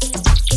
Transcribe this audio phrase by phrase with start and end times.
[0.00, 0.55] Thank you.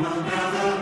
[0.00, 0.77] will never